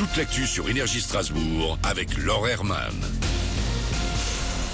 toute 0.00 0.16
l'actu 0.16 0.46
sur 0.46 0.70
Énergie 0.70 1.02
Strasbourg 1.02 1.78
avec 1.82 2.16
Laure 2.16 2.48
Herman. 2.48 2.94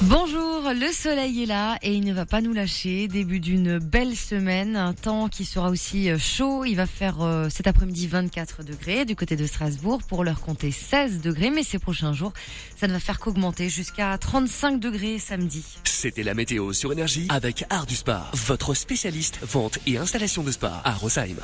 Bonjour, 0.00 0.62
le 0.74 0.90
soleil 0.94 1.42
est 1.42 1.46
là 1.46 1.76
et 1.82 1.92
il 1.92 2.06
ne 2.06 2.14
va 2.14 2.24
pas 2.24 2.40
nous 2.40 2.54
lâcher. 2.54 3.06
Début 3.06 3.38
d'une 3.38 3.78
belle 3.78 4.16
semaine, 4.16 4.76
un 4.76 4.94
temps 4.94 5.28
qui 5.28 5.44
sera 5.44 5.68
aussi 5.68 6.08
euh, 6.10 6.16
chaud. 6.16 6.64
Il 6.64 6.76
va 6.76 6.86
faire 6.86 7.20
euh, 7.20 7.50
cet 7.50 7.66
après-midi 7.66 8.06
24 8.06 8.62
degrés 8.62 9.04
du 9.04 9.14
côté 9.14 9.36
de 9.36 9.44
Strasbourg 9.44 10.02
pour 10.02 10.24
leur 10.24 10.40
compter 10.40 10.70
16 10.70 11.20
degrés. 11.20 11.50
Mais 11.50 11.64
ces 11.64 11.78
prochains 11.78 12.14
jours, 12.14 12.32
ça 12.78 12.88
ne 12.88 12.94
va 12.94 12.98
faire 12.98 13.20
qu'augmenter 13.20 13.68
jusqu'à 13.68 14.16
35 14.16 14.80
degrés 14.80 15.18
samedi. 15.18 15.62
C'était 15.84 16.22
la 16.22 16.32
météo 16.32 16.72
sur 16.72 16.92
Énergie 16.92 17.26
avec 17.28 17.66
Art 17.68 17.84
du 17.84 17.94
Spa, 17.94 18.30
votre 18.32 18.72
spécialiste 18.72 19.38
vente 19.42 19.80
et 19.86 19.98
installation 19.98 20.42
de 20.42 20.50
spa 20.50 20.80
à 20.82 20.94
Rosheim. 20.94 21.36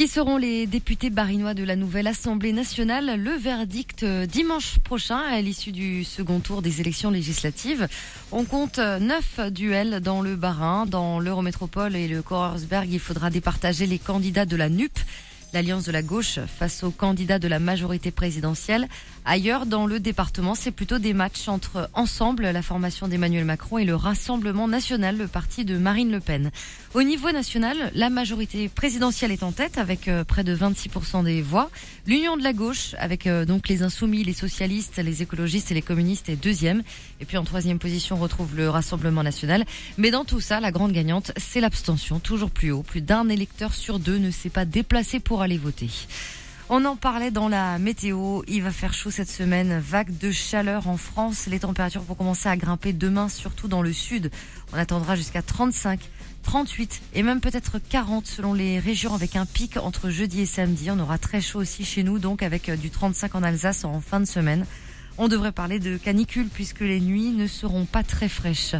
Qui 0.00 0.08
seront 0.08 0.38
les 0.38 0.66
députés 0.66 1.10
barinois 1.10 1.52
de 1.52 1.62
la 1.62 1.76
nouvelle 1.76 2.06
Assemblée 2.06 2.54
nationale? 2.54 3.20
Le 3.22 3.32
verdict 3.32 4.02
euh, 4.02 4.24
dimanche 4.24 4.78
prochain 4.78 5.18
à 5.18 5.42
l'issue 5.42 5.72
du 5.72 6.04
second 6.04 6.40
tour 6.40 6.62
des 6.62 6.80
élections 6.80 7.10
législatives. 7.10 7.86
On 8.32 8.44
compte 8.44 8.78
neuf 8.78 9.38
duels 9.50 10.00
dans 10.00 10.22
le 10.22 10.36
Bas-Rhin, 10.36 10.86
dans 10.86 11.20
l'Eurométropole 11.20 11.96
et 11.96 12.08
le 12.08 12.22
Korersberg. 12.22 12.90
Il 12.90 12.98
faudra 12.98 13.28
départager 13.28 13.84
les 13.84 13.98
candidats 13.98 14.46
de 14.46 14.56
la 14.56 14.70
NUP 14.70 14.98
l'alliance 15.52 15.84
de 15.84 15.92
la 15.92 16.02
gauche 16.02 16.38
face 16.46 16.82
aux 16.82 16.90
candidats 16.90 17.38
de 17.38 17.48
la 17.48 17.58
majorité 17.58 18.10
présidentielle. 18.10 18.88
Ailleurs, 19.24 19.66
dans 19.66 19.86
le 19.86 20.00
département, 20.00 20.54
c'est 20.54 20.70
plutôt 20.70 20.98
des 20.98 21.12
matchs 21.12 21.48
entre 21.48 21.90
Ensemble, 21.94 22.44
la 22.44 22.62
formation 22.62 23.06
d'Emmanuel 23.06 23.44
Macron, 23.44 23.78
et 23.78 23.84
le 23.84 23.94
Rassemblement 23.94 24.66
national, 24.66 25.18
le 25.18 25.28
parti 25.28 25.64
de 25.64 25.76
Marine 25.76 26.10
Le 26.10 26.20
Pen. 26.20 26.50
Au 26.94 27.02
niveau 27.02 27.30
national, 27.30 27.90
la 27.94 28.10
majorité 28.10 28.68
présidentielle 28.68 29.30
est 29.30 29.42
en 29.42 29.52
tête 29.52 29.78
avec 29.78 30.08
euh, 30.08 30.24
près 30.24 30.42
de 30.42 30.56
26% 30.56 31.24
des 31.24 31.42
voix. 31.42 31.70
L'Union 32.06 32.36
de 32.36 32.42
la 32.42 32.52
gauche, 32.52 32.94
avec 32.98 33.26
euh, 33.26 33.44
donc 33.44 33.68
les 33.68 33.82
insoumis, 33.82 34.24
les 34.24 34.32
socialistes, 34.32 34.96
les 34.98 35.22
écologistes 35.22 35.70
et 35.70 35.74
les 35.74 35.82
communistes, 35.82 36.28
est 36.28 36.36
deuxième. 36.36 36.82
Et 37.20 37.24
puis 37.24 37.36
en 37.36 37.44
troisième 37.44 37.78
position, 37.78 38.16
on 38.16 38.20
retrouve 38.20 38.56
le 38.56 38.70
Rassemblement 38.70 39.22
national. 39.22 39.64
Mais 39.98 40.10
dans 40.10 40.24
tout 40.24 40.40
ça, 40.40 40.60
la 40.60 40.72
grande 40.72 40.92
gagnante, 40.92 41.32
c'est 41.36 41.60
l'abstention, 41.60 42.20
toujours 42.20 42.50
plus 42.50 42.72
haut. 42.72 42.82
Plus 42.82 43.02
d'un 43.02 43.28
électeur 43.28 43.74
sur 43.74 43.98
deux 43.98 44.18
ne 44.18 44.30
s'est 44.30 44.50
pas 44.50 44.64
déplacé 44.64 45.20
pour 45.20 45.39
aller 45.42 45.58
voter. 45.58 45.90
On 46.72 46.84
en 46.84 46.94
parlait 46.94 47.32
dans 47.32 47.48
la 47.48 47.80
météo. 47.80 48.42
Il 48.46 48.62
va 48.62 48.70
faire 48.70 48.94
chaud 48.94 49.10
cette 49.10 49.28
semaine. 49.28 49.80
Vague 49.80 50.16
de 50.18 50.30
chaleur 50.30 50.86
en 50.86 50.96
France. 50.96 51.46
Les 51.46 51.58
températures 51.58 52.02
vont 52.02 52.14
commencer 52.14 52.48
à 52.48 52.56
grimper 52.56 52.92
demain, 52.92 53.28
surtout 53.28 53.66
dans 53.66 53.82
le 53.82 53.92
sud. 53.92 54.30
On 54.72 54.78
attendra 54.78 55.16
jusqu'à 55.16 55.42
35, 55.42 55.98
38 56.44 57.02
et 57.14 57.24
même 57.24 57.40
peut-être 57.40 57.80
40 57.80 58.24
selon 58.24 58.54
les 58.54 58.78
régions 58.78 59.14
avec 59.14 59.34
un 59.34 59.46
pic 59.46 59.78
entre 59.78 60.10
jeudi 60.10 60.42
et 60.42 60.46
samedi. 60.46 60.92
On 60.92 61.00
aura 61.00 61.18
très 61.18 61.40
chaud 61.40 61.58
aussi 61.58 61.84
chez 61.84 62.04
nous, 62.04 62.20
donc 62.20 62.40
avec 62.44 62.68
euh, 62.68 62.76
du 62.76 62.90
35 62.90 63.34
en 63.34 63.42
Alsace 63.42 63.84
en 63.84 64.00
fin 64.00 64.20
de 64.20 64.24
semaine. 64.24 64.64
On 65.18 65.26
devrait 65.26 65.50
parler 65.50 65.80
de 65.80 65.96
canicule 65.96 66.46
puisque 66.54 66.80
les 66.80 67.00
nuits 67.00 67.32
ne 67.32 67.48
seront 67.48 67.84
pas 67.84 68.04
très 68.04 68.28
fraîches. 68.28 68.76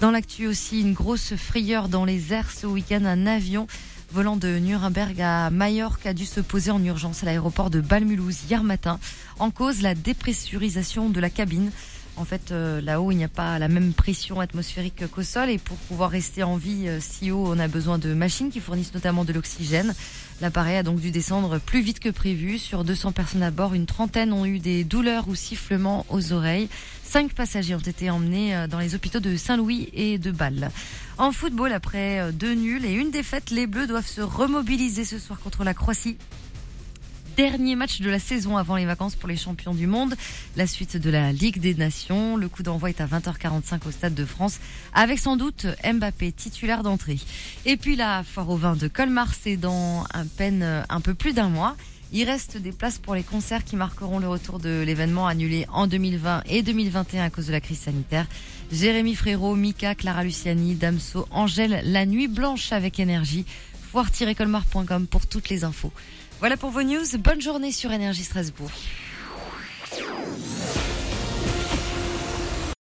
Dans 0.00 0.10
l'actu 0.10 0.46
aussi, 0.46 0.80
une 0.80 0.94
grosse 0.94 1.34
frayeur 1.36 1.90
dans 1.90 2.06
les 2.06 2.32
airs 2.32 2.50
ce 2.50 2.66
week-end. 2.66 3.04
Un 3.04 3.26
avion 3.26 3.66
volant 4.12 4.36
de 4.36 4.58
Nuremberg 4.58 5.20
à 5.20 5.50
Majorque 5.50 6.06
a 6.06 6.12
dû 6.12 6.26
se 6.26 6.40
poser 6.40 6.70
en 6.70 6.82
urgence 6.82 7.22
à 7.22 7.26
l'aéroport 7.26 7.70
de 7.70 7.80
Balmulhouse 7.80 8.44
hier 8.48 8.62
matin. 8.62 8.98
En 9.38 9.50
cause, 9.50 9.82
la 9.82 9.94
dépressurisation 9.94 11.10
de 11.10 11.20
la 11.20 11.30
cabine. 11.30 11.70
En 12.18 12.24
fait, 12.24 12.50
euh, 12.50 12.80
là-haut, 12.80 13.12
il 13.12 13.16
n'y 13.16 13.24
a 13.24 13.28
pas 13.28 13.58
la 13.58 13.68
même 13.68 13.92
pression 13.92 14.40
atmosphérique 14.40 15.06
qu'au 15.10 15.22
sol. 15.22 15.50
Et 15.50 15.58
pour 15.58 15.76
pouvoir 15.76 16.10
rester 16.10 16.42
en 16.42 16.56
vie 16.56 16.88
euh, 16.88 16.98
si 17.00 17.30
haut, 17.30 17.44
on 17.46 17.58
a 17.58 17.68
besoin 17.68 17.98
de 17.98 18.14
machines 18.14 18.50
qui 18.50 18.60
fournissent 18.60 18.94
notamment 18.94 19.24
de 19.24 19.34
l'oxygène. 19.34 19.94
L'appareil 20.40 20.76
a 20.76 20.82
donc 20.82 20.98
dû 20.98 21.10
descendre 21.10 21.58
plus 21.58 21.82
vite 21.82 22.00
que 22.00 22.08
prévu. 22.08 22.58
Sur 22.58 22.84
200 22.84 23.12
personnes 23.12 23.42
à 23.42 23.50
bord, 23.50 23.74
une 23.74 23.84
trentaine 23.84 24.32
ont 24.32 24.46
eu 24.46 24.58
des 24.58 24.82
douleurs 24.82 25.28
ou 25.28 25.34
sifflements 25.34 26.06
aux 26.08 26.32
oreilles. 26.32 26.68
Cinq 27.04 27.34
passagers 27.34 27.74
ont 27.74 27.78
été 27.78 28.08
emmenés 28.08 28.56
euh, 28.56 28.66
dans 28.66 28.78
les 28.78 28.94
hôpitaux 28.94 29.20
de 29.20 29.36
Saint-Louis 29.36 29.90
et 29.92 30.16
de 30.16 30.30
Bâle. 30.30 30.70
En 31.18 31.32
football, 31.32 31.72
après 31.72 32.32
deux 32.32 32.54
nuls 32.54 32.84
et 32.84 32.92
une 32.92 33.10
défaite, 33.10 33.50
les 33.50 33.66
Bleus 33.66 33.86
doivent 33.86 34.06
se 34.06 34.20
remobiliser 34.20 35.04
ce 35.04 35.18
soir 35.18 35.38
contre 35.40 35.64
la 35.64 35.72
Croatie 35.72 36.16
dernier 37.36 37.76
match 37.76 38.00
de 38.00 38.08
la 38.08 38.18
saison 38.18 38.56
avant 38.56 38.76
les 38.76 38.86
vacances 38.86 39.14
pour 39.14 39.28
les 39.28 39.36
champions 39.36 39.74
du 39.74 39.86
monde. 39.86 40.14
La 40.56 40.66
suite 40.66 40.96
de 40.96 41.10
la 41.10 41.32
Ligue 41.32 41.60
des 41.60 41.74
Nations. 41.74 42.36
Le 42.36 42.48
coup 42.48 42.62
d'envoi 42.62 42.88
est 42.88 43.00
à 43.02 43.06
20h45 43.06 43.86
au 43.86 43.90
Stade 43.90 44.14
de 44.14 44.24
France 44.24 44.58
avec 44.94 45.18
sans 45.18 45.36
doute 45.36 45.66
Mbappé 45.84 46.32
titulaire 46.32 46.82
d'entrée. 46.82 47.18
Et 47.66 47.76
puis 47.76 47.94
la 47.94 48.24
foire 48.24 48.48
au 48.48 48.56
vin 48.56 48.74
de 48.74 48.88
Colmar, 48.88 49.34
c'est 49.34 49.56
dans 49.56 50.04
à 50.14 50.24
peine 50.38 50.84
un 50.88 51.00
peu 51.02 51.12
plus 51.12 51.34
d'un 51.34 51.50
mois. 51.50 51.76
Il 52.12 52.24
reste 52.24 52.56
des 52.56 52.72
places 52.72 52.98
pour 52.98 53.14
les 53.14 53.22
concerts 53.22 53.64
qui 53.64 53.76
marqueront 53.76 54.18
le 54.18 54.28
retour 54.28 54.58
de 54.58 54.82
l'événement 54.86 55.26
annulé 55.26 55.66
en 55.70 55.86
2020 55.86 56.44
et 56.46 56.62
2021 56.62 57.24
à 57.24 57.30
cause 57.30 57.48
de 57.48 57.52
la 57.52 57.60
crise 57.60 57.80
sanitaire. 57.80 58.26
Jérémy 58.72 59.14
Frérot, 59.14 59.56
Mika, 59.56 59.94
Clara 59.94 60.24
Luciani, 60.24 60.74
Damso, 60.74 61.26
Angèle, 61.30 61.82
La 61.84 62.06
Nuit 62.06 62.28
Blanche 62.28 62.72
avec 62.72 62.98
énergie. 62.98 63.44
Foire-colmar.com 63.92 65.06
pour 65.06 65.26
toutes 65.26 65.48
les 65.48 65.64
infos. 65.64 65.92
Voilà 66.40 66.56
pour 66.56 66.70
vos 66.70 66.82
news. 66.82 67.04
Bonne 67.18 67.40
journée 67.40 67.72
sur 67.72 67.92
Énergie 67.92 68.24
Strasbourg. 68.24 68.70